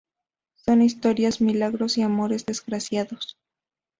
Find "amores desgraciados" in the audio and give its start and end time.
2.01-3.37